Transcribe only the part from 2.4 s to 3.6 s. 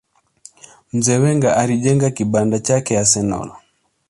chake arsenal